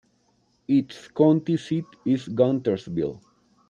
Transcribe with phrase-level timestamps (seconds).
[0.67, 3.21] Its county seat is Guntersville.